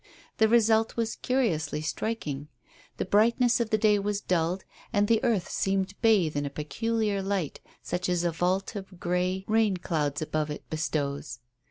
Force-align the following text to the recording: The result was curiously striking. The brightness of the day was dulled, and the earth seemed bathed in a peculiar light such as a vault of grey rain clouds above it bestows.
The 0.39 0.47
result 0.49 0.97
was 0.97 1.15
curiously 1.15 1.79
striking. 1.81 2.47
The 2.97 3.05
brightness 3.05 3.59
of 3.59 3.69
the 3.69 3.77
day 3.77 3.99
was 3.99 4.19
dulled, 4.19 4.65
and 4.91 5.07
the 5.07 5.23
earth 5.23 5.47
seemed 5.51 5.93
bathed 6.01 6.35
in 6.35 6.43
a 6.43 6.49
peculiar 6.49 7.21
light 7.21 7.59
such 7.83 8.09
as 8.09 8.23
a 8.23 8.31
vault 8.31 8.75
of 8.75 8.99
grey 8.99 9.45
rain 9.47 9.77
clouds 9.77 10.19
above 10.19 10.49
it 10.49 10.67
bestows. 10.71 11.37